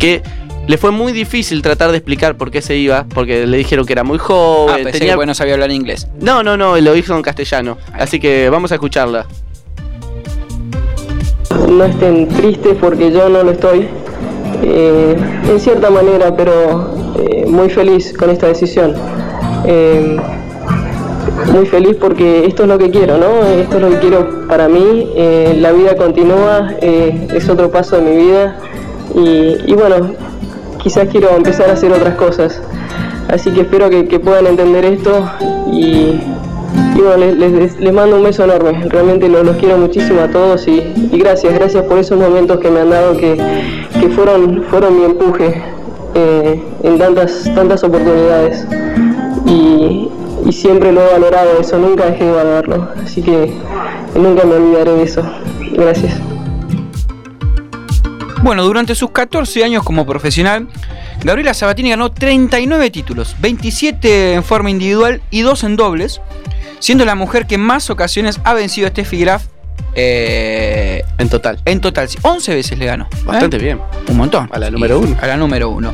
que 0.00 0.22
le 0.66 0.78
fue 0.78 0.90
muy 0.90 1.12
difícil 1.12 1.62
tratar 1.62 1.90
de 1.90 1.96
explicar 1.98 2.36
por 2.36 2.50
qué 2.50 2.62
se 2.62 2.76
iba, 2.76 3.04
porque 3.14 3.46
le 3.46 3.56
dijeron 3.58 3.86
que 3.86 3.92
era 3.92 4.02
muy 4.04 4.18
Ah, 4.18 4.22
joven. 4.24 4.84
pensé 4.84 4.98
tenía- 4.98 5.12
que 5.12 5.16
bueno 5.16 5.34
sabía 5.34 5.54
hablar 5.54 5.70
inglés. 5.70 6.08
No, 6.20 6.42
no, 6.42 6.56
no, 6.56 6.76
lo 6.78 6.96
hizo 6.96 7.14
en 7.16 7.22
castellano. 7.22 7.76
Así 7.92 8.18
que 8.20 8.48
vamos 8.50 8.72
a 8.72 8.74
escucharla. 8.76 9.26
No 11.68 11.84
estén 11.84 12.28
tristes 12.28 12.76
porque 12.80 13.10
yo 13.12 13.28
no 13.28 13.42
lo 13.42 13.50
estoy, 13.52 13.88
eh, 14.62 15.16
en 15.48 15.60
cierta 15.60 15.90
manera, 15.90 16.34
pero 16.36 16.94
eh, 17.18 17.44
muy 17.46 17.68
feliz 17.70 18.12
con 18.16 18.30
esta 18.30 18.46
decisión. 18.46 18.94
Eh, 19.66 20.16
muy 21.52 21.66
feliz 21.66 21.96
porque 22.00 22.46
esto 22.46 22.62
es 22.62 22.68
lo 22.68 22.78
que 22.78 22.90
quiero, 22.90 23.18
¿no? 23.18 23.44
Esto 23.46 23.76
es 23.76 23.82
lo 23.82 23.90
que 23.90 23.98
quiero 23.98 24.46
para 24.48 24.68
mí. 24.68 25.10
eh, 25.16 25.56
la 25.58 25.72
vida 25.72 25.96
continúa, 25.96 26.74
eh, 26.80 27.28
es 27.34 27.48
otro 27.48 27.70
paso 27.70 27.96
de 27.96 28.02
mi 28.02 28.16
vida 28.24 28.58
y, 29.14 29.56
y 29.66 29.74
bueno, 29.74 30.12
quizás 30.82 31.08
quiero 31.08 31.30
empezar 31.36 31.70
a 31.70 31.74
hacer 31.74 31.92
otras 31.92 32.14
cosas. 32.16 32.60
Así 33.28 33.50
que 33.50 33.60
espero 33.62 33.88
que, 33.90 34.04
puedan 34.18 34.46
entender 34.46 34.84
esto 34.84 35.24
y, 35.72 36.20
bueno, 36.96 37.16
les, 37.16 37.52
les- 37.52 37.80
mando 37.92 38.16
un 38.16 38.24
beso 38.24 38.44
enorme. 38.44 38.84
Realmente 38.88 39.28
lo- 39.28 39.42
los 39.44 39.56
quiero 39.56 39.76
muchísimo 39.78 40.20
a 40.20 40.28
todos 40.28 40.66
y, 40.66 40.82
y 41.12 41.18
gracias, 41.18 41.54
gracias 41.54 41.84
por 41.84 41.98
esos 41.98 42.18
momentos 42.18 42.58
que 42.58 42.70
me 42.70 42.80
han 42.80 42.90
dado 42.90 43.16
que, 43.16 43.36
que 44.00 44.08
fueron, 44.10 44.64
fueron 44.70 44.98
mi 44.98 45.04
empuje 45.04 45.62
eh, 46.14 46.62
en 46.82 46.98
tantas, 46.98 47.44
tantas 47.54 47.84
oportunidades. 47.84 48.66
Y, 49.46 50.08
y 50.46 50.52
siempre 50.52 50.90
lo 50.92 51.02
he 51.02 51.12
valorado 51.12 51.50
eso, 51.60 51.78
nunca 51.78 52.06
dejé 52.06 52.24
de 52.24 52.32
valorarlo. 52.32 52.88
Así 53.04 53.22
que 53.22 53.52
nunca 54.16 54.44
me 54.44 54.54
olvidaré 54.54 54.92
de 54.92 55.02
eso. 55.04 55.22
Gracias. 55.72 56.14
Bueno, 58.42 58.64
durante 58.64 58.94
sus 58.94 59.10
14 59.10 59.64
años 59.64 59.84
como 59.84 60.06
profesional, 60.06 60.66
Gabriela 61.22 61.52
Sabatini 61.52 61.90
ganó 61.90 62.10
39 62.10 62.90
títulos, 62.90 63.36
27 63.40 64.32
en 64.34 64.42
forma 64.42 64.70
individual 64.70 65.20
y 65.30 65.42
2 65.42 65.64
en 65.64 65.76
dobles, 65.76 66.20
siendo 66.78 67.04
la 67.04 67.14
mujer 67.14 67.46
que 67.46 67.58
más 67.58 67.90
ocasiones 67.90 68.40
ha 68.44 68.54
vencido 68.54 68.86
a 68.86 68.90
Steffi 68.90 69.18
Graf 69.20 69.44
eh, 69.94 71.02
En 71.18 71.28
total. 71.28 71.60
en 71.64 71.80
total. 71.80 72.08
11 72.22 72.54
veces 72.54 72.78
le 72.78 72.86
ganó. 72.86 73.04
¿eh? 73.04 73.16
Bastante 73.24 73.58
bien. 73.58 73.80
Un 74.08 74.16
montón. 74.16 74.48
A 74.52 74.58
la 74.58 74.70
número 74.70 74.98
uno. 75.00 75.16
A 75.20 75.26
la 75.26 75.36
número 75.36 75.68
uno. 75.68 75.92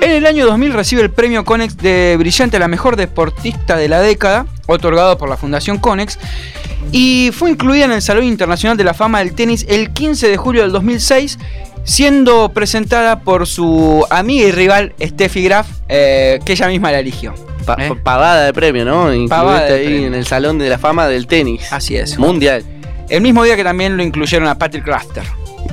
En 0.00 0.10
el 0.10 0.26
año 0.26 0.46
2000 0.46 0.72
recibe 0.74 1.02
el 1.02 1.10
premio 1.10 1.44
Conex 1.44 1.76
de 1.78 2.16
Brillante 2.18 2.58
a 2.58 2.60
la 2.60 2.68
mejor 2.68 2.96
deportista 2.96 3.76
de 3.76 3.88
la 3.88 4.00
década, 4.00 4.46
otorgado 4.66 5.18
por 5.18 5.28
la 5.28 5.36
Fundación 5.36 5.78
Conex, 5.78 6.18
y 6.92 7.30
fue 7.32 7.50
incluida 7.50 7.86
en 7.86 7.92
el 7.92 8.02
Salón 8.02 8.24
Internacional 8.24 8.76
de 8.76 8.84
la 8.84 8.94
Fama 8.94 9.18
del 9.18 9.34
Tenis 9.34 9.66
el 9.68 9.90
15 9.90 10.28
de 10.28 10.36
julio 10.36 10.62
del 10.62 10.72
2006, 10.72 11.38
siendo 11.88 12.50
presentada 12.50 13.20
por 13.20 13.46
su 13.46 14.06
amiga 14.10 14.46
y 14.46 14.52
rival 14.52 14.92
Steffi 15.00 15.42
Graf, 15.42 15.66
eh, 15.88 16.38
que 16.44 16.52
ella 16.52 16.68
misma 16.68 16.92
la 16.92 16.98
eligió. 16.98 17.34
Pa- 17.64 17.76
¿Eh? 17.78 17.92
Pavada 18.02 18.44
de 18.44 18.52
premio, 18.52 18.84
¿no? 18.84 19.12
Incluiste 19.12 19.72
ahí 19.72 19.84
premio. 19.86 20.06
en 20.08 20.14
el 20.14 20.26
Salón 20.26 20.58
de 20.58 20.68
la 20.68 20.78
Fama 20.78 21.08
del 21.08 21.26
Tenis. 21.26 21.72
Así 21.72 21.96
es. 21.96 22.18
Mundial. 22.18 22.62
El 23.08 23.22
mismo 23.22 23.42
día 23.42 23.56
que 23.56 23.64
también 23.64 23.96
lo 23.96 24.02
incluyeron 24.02 24.46
a 24.48 24.58
Patrick 24.58 24.86
Rafter. 24.86 25.22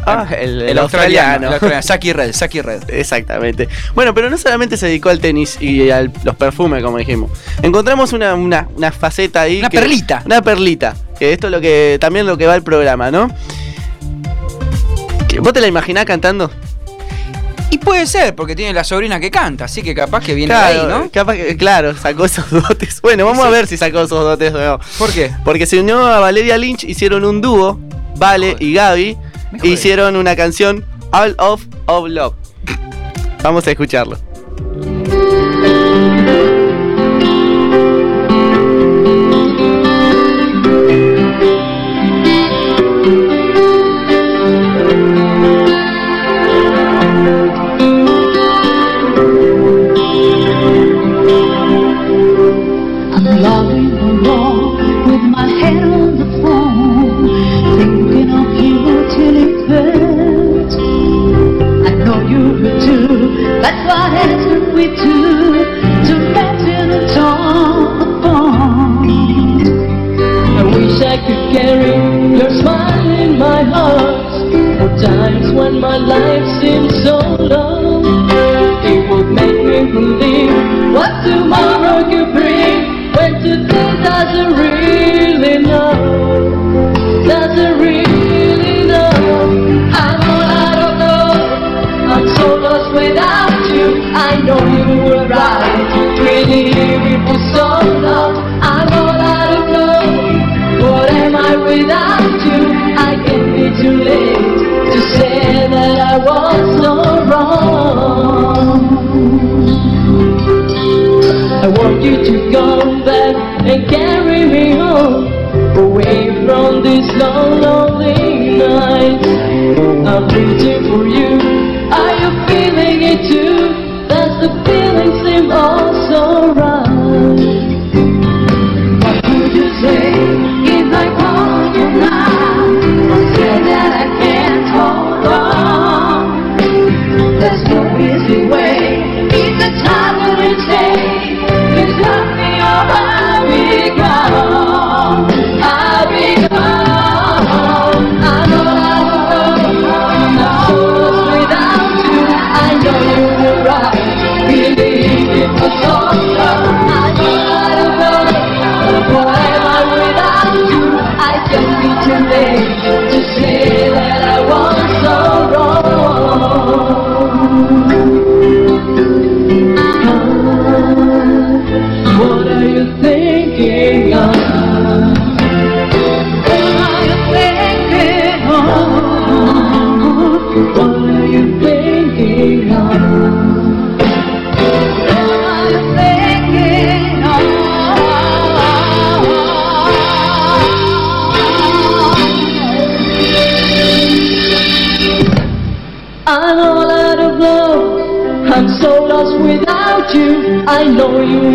Ah, 0.05 0.25
el, 0.39 0.62
el 0.62 0.69
El 0.69 0.77
australiano. 0.79 1.48
El 1.48 1.53
australiano. 1.53 1.84
Saki 1.84 2.13
Red, 2.13 2.31
Saki 2.34 2.62
Red. 2.62 2.84
Exactamente. 2.89 3.67
Bueno, 3.93 4.13
pero 4.13 4.29
no 4.29 4.38
solamente 4.38 4.77
se 4.77 4.86
dedicó 4.88 5.10
al 5.10 5.19
tenis 5.19 5.57
y 5.60 5.89
a 5.89 6.01
los 6.24 6.36
perfumes, 6.36 6.81
como 6.84 6.98
dijimos. 6.98 7.29
Encontramos 7.62 8.13
una, 8.13 8.36
una, 8.36 8.67
una 8.77 8.91
faceta 8.91 9.41
ahí. 9.41 9.60
Una 9.60 9.69
que- 9.69 9.79
perlita. 9.79 10.22
Una 10.25 10.41
perlita. 10.41 10.95
Que 11.19 11.34
esto 11.34 11.48
es 11.48 11.51
lo 11.51 11.60
que 11.60 11.98
también 12.00 12.25
lo 12.25 12.38
que 12.38 12.45
va 12.48 12.55
el 12.55 12.63
programa, 12.63 13.10
¿no? 13.12 13.29
¿Vos 15.41 15.53
te 15.53 15.61
la 15.61 15.67
imaginás 15.67 16.05
cantando? 16.05 16.49
Y 17.71 17.77
puede 17.79 18.05
ser, 18.05 18.35
porque 18.35 18.55
tiene 18.55 18.73
la 18.73 18.83
sobrina 18.83 19.19
que 19.19 19.29
canta, 19.31 19.65
así 19.65 19.81
que 19.81 19.93
capaz 19.95 20.23
que 20.23 20.33
viene 20.33 20.53
de 20.53 20.59
ahí, 20.59 20.81
¿no? 20.87 21.09
capaz 21.11 21.35
que- 21.35 21.57
claro, 21.57 21.95
sacó 21.97 22.25
esos 22.25 22.49
dotes. 22.51 23.01
Bueno, 23.01 23.25
vamos 23.25 23.41
Sí. 23.43 23.47
a 23.47 23.51
ver 23.51 23.67
si 23.67 23.75
sacó 23.77 23.97
esos 24.01 24.09
dotes 24.23 24.53
o 24.53 24.59
no. 24.59 24.79
¿Por 24.97 25.11
qué? 25.11 25.31
Porque 25.43 25.65
se 25.65 25.79
unió 25.79 26.05
a 26.05 26.19
Valeria 26.19 26.57
Lynch, 26.57 26.83
hicieron 26.85 27.25
un 27.25 27.41
dúo, 27.41 27.79
Vale 28.17 28.51
Joder. 28.53 28.63
y 28.63 28.73
Gaby, 28.73 29.17
e 29.63 29.67
hicieron 29.67 30.15
una 30.15 30.35
canción 30.35 30.85
All 31.11 31.35
of 31.37 31.63
of 31.87 32.07
Love. 32.07 32.33
Vamos 33.43 33.67
a 33.67 33.71
escucharlo. 33.71 34.17
We 64.75 64.88
do 64.88 65.53
to 66.08 66.15
mention 66.36 66.91
and 66.91 67.10
talk 67.12 68.01
upon. 68.01 69.08
I 70.60 70.63
wish 70.75 71.01
I 71.01 71.15
could 71.25 71.44
carry 71.55 71.96
your 72.38 72.50
smile 72.60 73.10
in 73.22 73.39
my 73.39 73.63
heart. 73.63 74.25
Times 75.01 75.51
when 75.53 75.79
my 75.79 75.96
life 75.98 76.62
seems 76.62 76.94
so 77.03 77.17
long, 77.39 77.94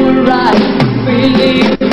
were 0.03 0.23
right. 0.23 1.05
Believe 1.05 1.90